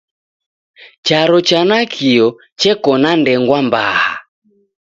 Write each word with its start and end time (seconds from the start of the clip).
Charo 1.05 1.37
cha 1.47 1.61
nakio 1.69 2.27
cheko 2.59 2.91
na 3.01 3.11
ndengwa 3.21 3.59
mbaha 3.67 4.11